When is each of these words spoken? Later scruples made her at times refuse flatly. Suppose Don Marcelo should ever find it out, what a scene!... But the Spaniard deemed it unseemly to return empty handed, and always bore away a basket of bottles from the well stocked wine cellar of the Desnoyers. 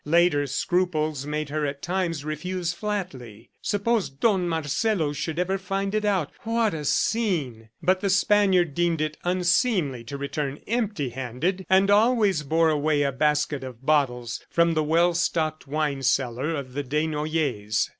Later 0.03 0.47
scruples 0.47 1.27
made 1.27 1.49
her 1.49 1.63
at 1.67 1.83
times 1.83 2.25
refuse 2.25 2.73
flatly. 2.73 3.51
Suppose 3.61 4.09
Don 4.09 4.49
Marcelo 4.49 5.13
should 5.13 5.37
ever 5.37 5.59
find 5.59 5.93
it 5.93 6.03
out, 6.05 6.31
what 6.41 6.73
a 6.73 6.85
scene!... 6.85 7.69
But 7.83 7.99
the 8.01 8.09
Spaniard 8.09 8.73
deemed 8.73 8.99
it 8.99 9.15
unseemly 9.23 10.03
to 10.05 10.17
return 10.17 10.59
empty 10.65 11.09
handed, 11.09 11.67
and 11.69 11.91
always 11.91 12.41
bore 12.41 12.71
away 12.71 13.03
a 13.03 13.11
basket 13.11 13.63
of 13.63 13.85
bottles 13.85 14.43
from 14.49 14.73
the 14.73 14.83
well 14.83 15.13
stocked 15.13 15.67
wine 15.67 16.01
cellar 16.01 16.49
of 16.55 16.73
the 16.73 16.81
Desnoyers. 16.83 17.89